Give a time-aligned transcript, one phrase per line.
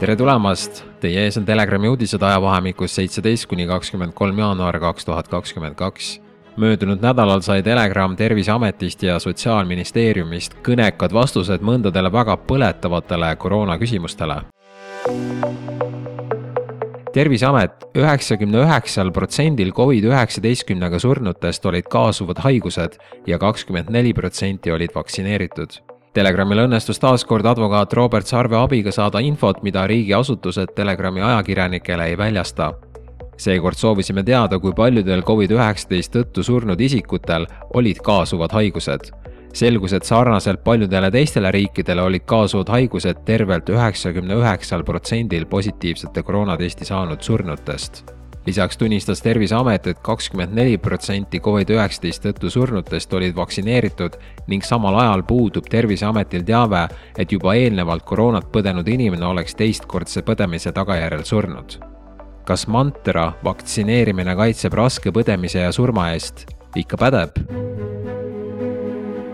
[0.00, 5.28] tere tulemast, teie ees on Telegrami uudised ajavahemikus seitseteist kuni kakskümmend kolm jaanuar kaks tuhat
[5.28, 6.20] kakskümmend kaks.
[6.56, 14.40] möödunud nädalal sai Telegram Terviseametist ja Sotsiaalministeeriumist kõnekad vastused mõndadele väga põletavatele koroonaküsimustele
[17.16, 25.95] terviseamet, üheksakümne üheksal protsendil Covid-19-ga surnutest olid kaasuvad haigused ja kakskümmend neli protsenti olid vaktsineeritud.
[26.16, 32.16] Telegramil õnnestus taas kord advokaat Robert Sarve abiga saada infot, mida riigiasutused Telegrami ajakirjanikele ei
[32.18, 32.72] väljasta.
[33.36, 37.44] seekord soovisime teada, kui paljudel Covid-19 tõttu surnud isikutel
[37.74, 39.12] olid kaasuvad haigused
[39.52, 46.84] selgus, et sarnaselt paljudele teistele riikidele olid kaasuvad haigused tervelt üheksakümne üheksal protsendil positiivsete koroonatesti
[46.84, 48.04] saanud surnutest.
[48.46, 54.16] Lisaks tunnistas Terviseamet et, et kakskümmend neli protsenti Covid-19 tõttu surnutest olid vaktsineeritud
[54.50, 56.86] ning samal ajal puudub Terviseametil teave,
[57.18, 61.78] et juba eelnevalt koroonat põdenud inimene oleks teistkordse põdemise tagajärjel surnud.
[62.46, 67.40] kas mantra vaktsineerimine kaitseb raske põdemise ja surma eest ikka pädeb?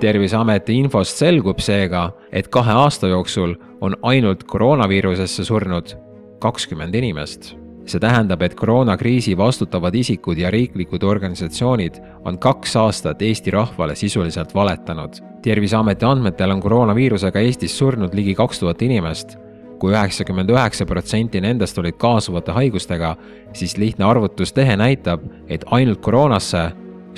[0.00, 5.94] terviseameti infost selgub seega, et kahe aasta jooksul on ainult koroonaviirusesse surnud
[6.42, 7.61] kakskümmend inimest.
[7.86, 14.54] See tähendab, et koroonakriisi vastutavad isikud ja riiklikud organisatsioonid on kaks aastat Eesti rahvale sisuliselt
[14.54, 15.20] valetanud.
[15.42, 19.38] terviseameti andmetel on koroonaviirusega Eestis surnud ligi kaks tuhat inimest
[19.82, 23.16] kui üheksakümmend üheksa protsenti nendest olid kaasuvate haigustega,
[23.52, 26.68] siis lihtne arvutustehe näitab, et ainult koroonasse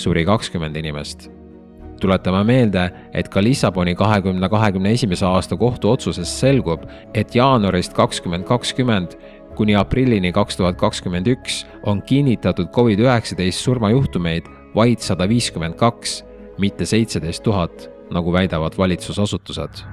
[0.00, 1.28] suri kakskümmend inimest
[2.00, 2.84] tuletame meelde,
[3.16, 6.84] et ka Lissaboni kahekümne kahekümne esimese aasta kohtuotsusest selgub,
[7.14, 9.16] et jaanuarist kakskümmend kakskümmend
[9.54, 16.22] kuni aprillini kaks tuhat kakskümmend üks on kinnitatud Covid-19 surmajuhtumeid vaid sada viiskümmend kaks,
[16.58, 19.84] mitte seitseteist tuhat, nagu väidavad valitsusasutused.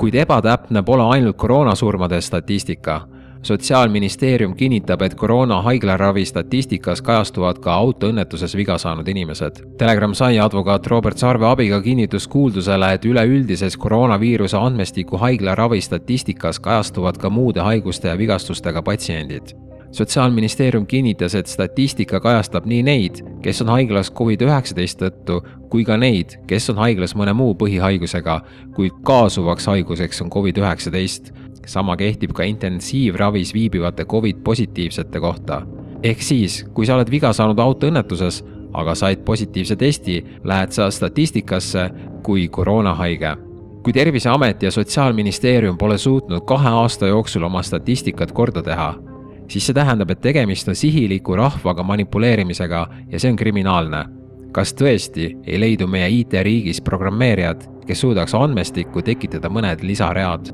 [0.00, 3.02] kuid ebatäpne pole ainult koroonasurmade statistika
[3.42, 9.62] sotsiaalministeerium kinnitab, et koroona haiglaravi statistikas kajastuvad ka autoõnnetuses viga saanud inimesed.
[9.78, 17.18] Telegram sai advokaat Robert Sarve abiga kinnitust kuuldusele, et üleüldises koroonaviiruse andmestiku haiglaravi statistikas kajastuvad
[17.18, 19.56] ka muude haiguste ja vigastustega patsiendid
[19.92, 26.36] sotsiaalministeerium kinnitas, et statistika kajastab nii neid, kes on haiglas Covid-19 tõttu, kui ka neid,
[26.46, 28.40] kes on haiglas mõne muu põhihaigusega,
[28.76, 35.62] kuid kaasuvaks haiguseks on Covid-19 sama kehtib ka intensiivravis viibivate Covid-positiivsete kohta.
[36.02, 41.90] ehk siis, kui sa oled viga saanud autoõnnetuses, aga said positiivse testi, lähed sa statistikasse
[42.22, 43.36] kui koroonahaige.
[43.82, 48.94] kui Terviseamet ja Sotsiaalministeerium pole suutnud kahe aasta jooksul oma statistikat korda teha,
[49.48, 54.04] siis see tähendab, et tegemist on sihiliku rahvaga manipuleerimisega ja see on kriminaalne.
[54.52, 60.50] kas tõesti ei leidu meie IT-riigis programmeerijad, kes suudaks andmestikku tekitada mõned lisaread?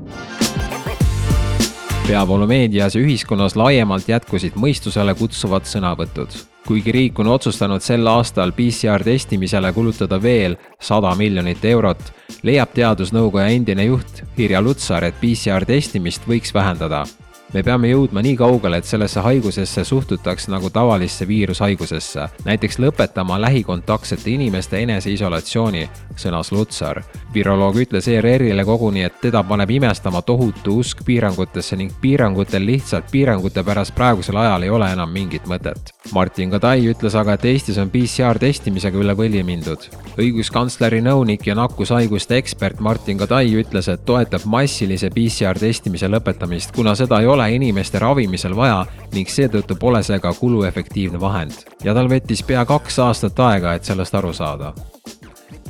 [2.07, 6.31] Peavoolumeedias ja ühiskonnas laiemalt jätkusid mõistusele kutsuvad sõnavõtud.
[6.67, 12.11] kuigi riik on otsustanud sel aastal PCR testimisele kulutada veel sada miljonit eurot,
[12.43, 17.05] leiab teadusnõukoja endine juht Irja Lutsar, et PCR testimist võiks vähendada
[17.53, 24.33] me peame jõudma nii kaugele, et sellesse haigusesse suhtutaks nagu tavalisse viirushaigusesse, näiteks lõpetama lähikontaktsete
[24.33, 25.87] inimeste eneseisolatsiooni,
[26.19, 27.01] sõnas Lutsar.
[27.33, 33.63] viroloog ütles ERR-ile koguni, et teda paneb imestama tohutu usk piirangutesse ning piirangutel lihtsalt piirangute
[33.63, 35.93] pärast praegusel ajal ei ole enam mingit mõtet.
[36.13, 39.89] Martin Kadai ütles aga, et Eestis on PCR testimisega üle võlli mindud.
[40.17, 46.95] õiguskantsleri nõunik ja nakkushaiguste ekspert Martin Kadai ütles, et toetab massilise PCR testimise lõpetamist, kuna
[46.95, 51.53] seda ei ole ole inimeste ravimisel vaja ning seetõttu pole see ka kuluefektiivne vahend.
[51.83, 54.73] ja tal võttis pea kaks aastat aega, et sellest aru saada.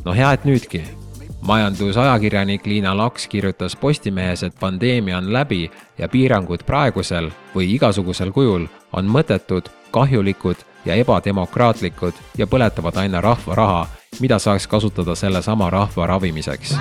[0.05, 0.83] no hea, et nüüdki.
[1.47, 8.67] majandusajakirjanik Liina Laks kirjutas Postimehes, et pandeemia on läbi ja piirangud praegusel või igasugusel kujul
[8.93, 13.87] on mõttetud, kahjulikud ja ebademokraatlikud ja põletavad aina rahva raha,
[14.19, 16.77] mida saaks kasutada sellesama rahva ravimiseks.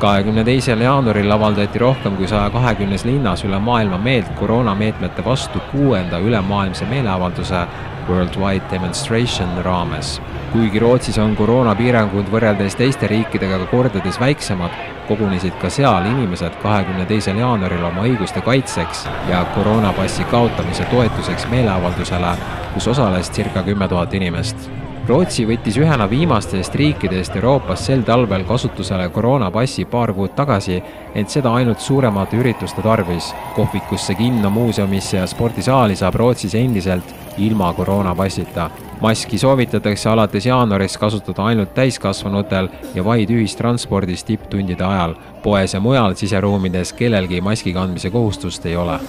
[0.00, 6.18] Kahekümne teisel jaanuaril avaldati rohkem kui saja kahekümnes linnas üle maailma meelt koroonameetmete vastu kuuenda
[6.18, 7.66] ülemaailmse meeleavalduse
[8.08, 10.22] Worldwide Demonstration raames.
[10.52, 14.72] kuigi Rootsis on koroonapiirangud võrreldes teiste riikidega kordades väiksemad,
[15.08, 22.36] kogunesid ka seal inimesed kahekümne teisel jaanuaril oma õiguste kaitseks ja koroonapassi kaotamise toetuseks meeleavaldusele,
[22.74, 24.70] kus osales circa kümme tuhat inimest
[25.08, 30.76] Rootsi võttis ühena viimastest riikidest Euroopas sel talvel kasutusele koroonapassi paar kuud tagasi,
[31.14, 33.32] ent seda ainult suuremate ürituste tarvis.
[33.56, 38.70] kohvikusse, kinno, muuseumisse ja spordisaali saab Rootsis endiselt ilma koroonapassita.
[39.00, 45.14] Maski soovitatakse alates jaanuarist kasutada ainult täiskasvanutel ja vaid ühistranspordis tipptundide ajal.
[45.42, 49.00] poes ja mujal siseruumides kellelgi maski kandmise kohustust ei ole.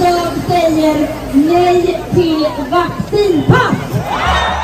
[0.00, 4.59] Idag säger nej till vaccinpass!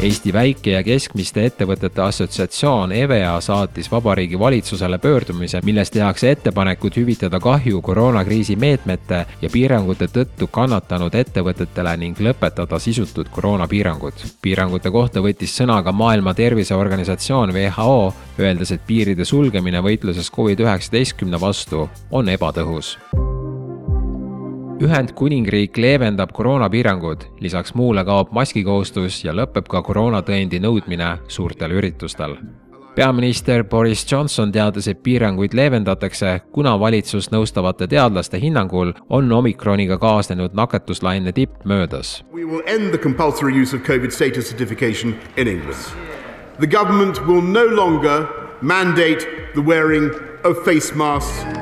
[0.00, 7.40] Eesti Väike- ja Keskmiste Ettevõtete Assotsiatsioon EVEA saatis Vabariigi Valitsusele pöördumise, milles tehakse ettepanekud hüvitada
[7.40, 14.14] kahju koroonakriisi meetmete ja piirangute tõttu kannatanud ettevõtetele ning lõpetada sisutud koroonapiirangud.
[14.42, 21.88] piirangute kohta võttis sõna ka Maailma Terviseorganisatsioon WHO, öeldes, et piiride sulgemine võitluses Covid-19 vastu
[22.10, 22.98] on ebatõhus
[24.78, 32.36] Ühendkuningriik leevendab koroonapiirangud, lisaks muule kaob maskikohustus ja lõpeb ka koroonatõendi nõudmine suurtel üritustel.
[32.94, 40.54] peaminister Boris Johnson teatas, et piiranguid leevendatakse, kuna valitsust nõustavate teadlaste hinnangul on omikroniga kaasnenud
[40.54, 42.24] nakatuslaine tipp möödas.
[42.32, 45.78] We will end the compulsory use of COVID status certification in England.
[46.60, 48.26] The government will no longer
[48.62, 50.10] mandate the wearing
[50.44, 51.57] of face masks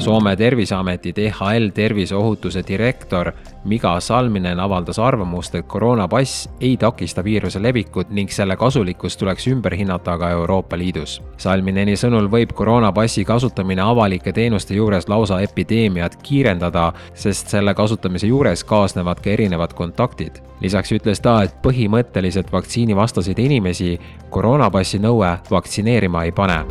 [0.00, 3.32] Soome terviseameti DHL terviseohutuse direktor
[3.64, 9.76] Miga Salminen avaldas arvamust, et koroonapass ei takista viiruse levikut ning selle kasulikkust tuleks ümber
[9.76, 11.18] hinnata ka Euroopa Liidus.
[11.36, 18.64] Salmineni sõnul võib koroonapassi kasutamine avalike teenuste juures lausa epideemiat kiirendada, sest selle kasutamise juures
[18.64, 20.40] kaasnevad ka erinevad kontaktid.
[20.60, 23.98] lisaks ütles ta, et põhimõtteliselt vaktsiinivastaseid inimesi
[24.30, 26.64] koroonapassi nõue vaktsineerima ei pane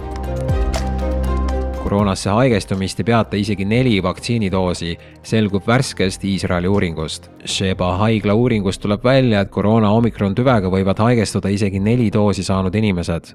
[1.83, 7.29] koroonasse haigestumist ei peata isegi neli vaktsiinidoosi, selgub värskest Iisraeli uuringust.
[7.45, 12.75] Sheba haigla uuringust tuleb välja, et koroona omikron tüvega võivad haigestuda isegi neli doosi saanud
[12.75, 13.33] inimesed.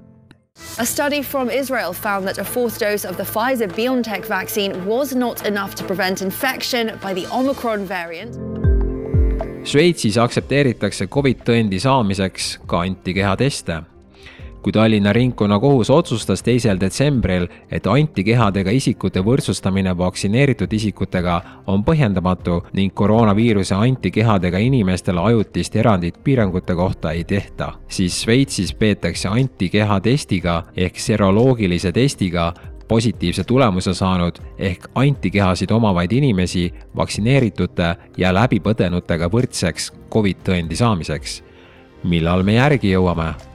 [0.79, 5.15] A study from Israel found that a fourth dose of the Pfizer BioNTech vaccine was
[5.15, 8.39] not enough to prevent infection by the Omicron variant.
[9.65, 13.81] Šveitsis aktsepteeritakse Covid tõendi saamiseks ka antikehateste
[14.65, 21.35] kui Tallinna Ringkonnakohus otsustas teisel detsembril, et antikehadega isikute võrdsustamine vaktsineeritud isikutega
[21.69, 29.29] on põhjendamatu ning koroonaviiruse antikehadega inimestele ajutist erandit piirangute kohta ei tehta, siis Šveitsis peetakse
[29.29, 32.53] antikehatestiga ehk seroloogilise testiga
[32.89, 41.43] positiivse tulemuse saanud ehk antikehasid omavaid inimesi vaktsineeritute ja läbipõdenutega võrdseks Covid tõendi saamiseks.
[42.05, 43.54] millal me järgi jõuame?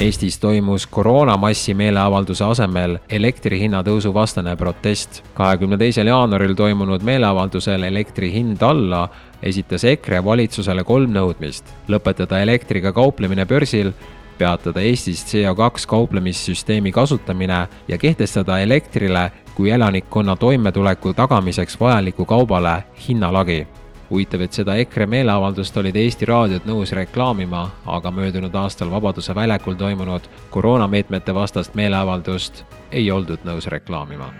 [0.00, 5.20] Eestis toimus koroonamassi meeleavalduse asemel elektri hinna tõusu vastane protest.
[5.34, 9.08] kahekümne teisel jaanuaril toimunud meeleavaldusel Elektri hind alla
[9.42, 11.64] esitas EKRE valitsusele kolm nõudmist.
[11.88, 13.92] lõpetada elektriga kauplemine börsil,
[14.38, 23.66] peatada Eestis CO2 kauplemissüsteemi kasutamine ja kehtestada elektrile kui elanikkonna toimetuleku tagamiseks vajaliku kaubale hinnalagi
[24.10, 29.74] huvitav, et seda EKRE meeleavaldust olid Eesti raadiod nõus reklaamima, aga möödunud aastal Vabaduse väljakul
[29.74, 34.32] toimunud koroonameetmete vastast meeleavaldust ei oldud nõus reklaamima.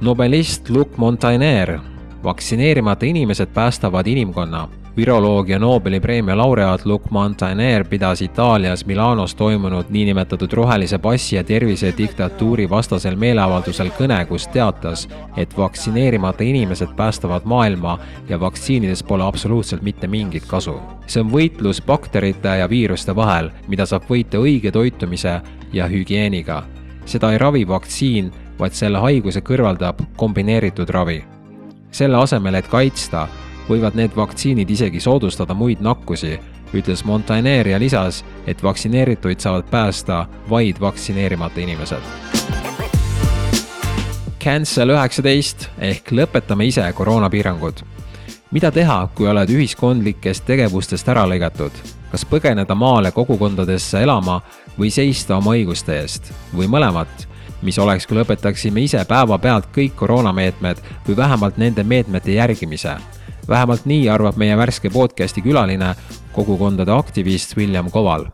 [0.00, 1.78] nobelist Luc Montagnier,
[2.24, 10.52] vaktsineerimata inimesed päästavad inimkonna viroloogia Nobeli preemia laureaat Luc Montagnier pidas Itaalias Milanos toimunud niinimetatud
[10.52, 18.40] rohelise passi ja tervisediktatuuri vastasel meeleavaldusel kõne, kus teatas, et vaktsineerimata inimesed päästavad maailma ja
[18.40, 20.80] vaktsiinidest pole absoluutselt mitte mingit kasu.
[21.06, 25.40] see on võitlus bakterite ja viiruste vahel, mida saab võita õige toitumise
[25.72, 26.62] ja hügieeniga.
[27.04, 31.24] seda ei ravi vaktsiin, vaid selle haiguse kõrvaldab kombineeritud ravi.
[31.90, 33.28] selle asemel, et kaitsta
[33.68, 36.38] võivad need vaktsiinid isegi soodustada muid nakkusi,
[36.74, 42.02] ütles Montagnier ja lisas, et vaktsineerituid saavad päästa vaid vaktsineerimata inimesed.
[44.42, 47.82] Cancel üheksateist ehk lõpetame ise koroonapiirangud.
[48.50, 51.70] mida teha, kui oled ühiskondlikest tegevustest ära lõigatud?
[52.10, 54.40] kas põgeneda maale kogukondadesse elama
[54.78, 57.28] või seista oma õiguste eest või mõlemat?
[57.62, 60.76] mis oleks, kui lõpetaksime ise päevapealt kõik koroonameetmed
[61.08, 62.96] või vähemalt nende meetmete järgimise
[63.48, 65.94] vähemalt nii arvab meie värske podcasti külaline,
[66.32, 68.26] kogukondade aktivist William Koval.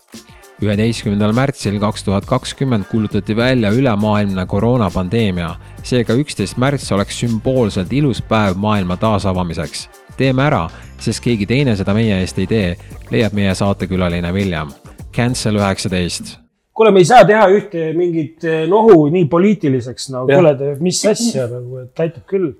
[0.62, 8.22] üheteistkümnendal märtsil kaks tuhat kakskümmend kuulutati välja ülemaailmne koroonapandeemia, seega üksteist märts oleks sümboolselt ilus
[8.22, 9.88] päev maailma taasavamiseks.
[10.16, 12.76] teeme ära, sest keegi teine seda meie eest ei tee,
[13.10, 14.72] leiab meie saatekülaline William.
[15.14, 16.38] Cancel üheksateist
[16.78, 21.48] kuule, me ei saa teha ühte mingit eh, nohu nii poliitiliseks, no kuule, mis asja
[21.50, 22.52] nagu, et aitab küll.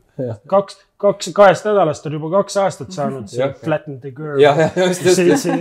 [0.50, 3.52] kaks, kaks, kahest nädalast on juba kaks aastat saanud see.
[3.64, 4.42] Flatten the curve.
[4.42, 5.46] jah, jah, just, just,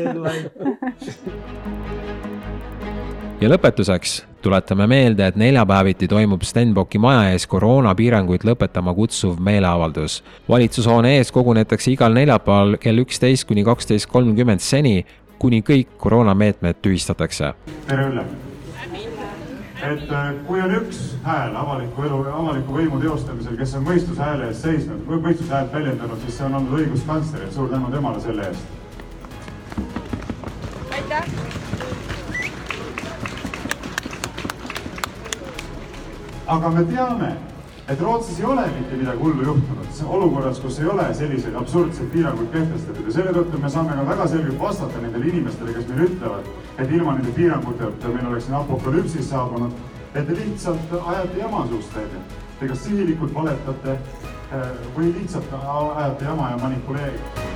[3.41, 10.23] ja lõpetuseks tuletame meelde, et neljapäeviti toimub Stenbocki maja ees koroonapiiranguid lõpetama kutsuv meeleavaldus.
[10.49, 15.05] valitsushoone ees kogunetakse igal neljapäeval kell üksteist kuni kaksteist kolmkümmend seni,
[15.39, 17.53] kuni kõik koroonameetmed tühistatakse
[17.87, 18.56] tere, Ülle!
[19.81, 24.47] Et äh, kui on üks hääl avaliku elu, avaliku võimu teostamisel, kes on mõistuse hääle
[24.49, 28.47] eest seisnud mõistuse häält väljendanud, siis see on olnud õiguskantsler, et suur tänu temale selle
[28.49, 28.65] eest.
[30.97, 31.29] aitäh.
[36.47, 37.31] aga me teame,
[37.89, 42.49] et Rootsis ei ole mitte midagi hullu juhtunud, olukorras, kus ei ole selliseid absurdseid piiranguid
[42.51, 46.49] kehtestatud ja selle tõttu me saame ka väga selgelt vastata nendele inimestele, kes meile ütlevad,
[46.77, 49.77] et ilma nende piiranguteta meil oleks siin apokalüpsis saabunud,
[50.13, 52.25] et te lihtsalt ajate jama suust välja.
[52.59, 54.67] Te kas sihilikult valetate eh,
[54.97, 57.47] või lihtsalt ajate jama ja manipuleerite.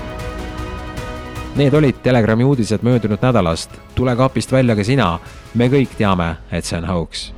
[1.59, 3.75] Need olid Telegrami uudised möödunud nädalast.
[3.95, 5.19] tule kapist välja ka sina.
[5.55, 7.33] me kõik teame, et see on hauks